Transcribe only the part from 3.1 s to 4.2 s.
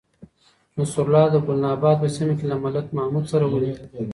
سره ولیدل.